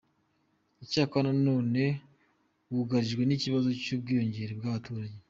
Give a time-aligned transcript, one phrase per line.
[0.83, 1.83] Icyakora na none
[2.71, 5.17] wugarijwe n’ikibazo cy’ubwiyongere bw’abaturage.